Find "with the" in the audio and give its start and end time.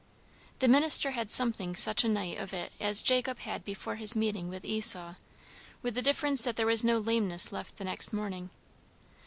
5.83-6.01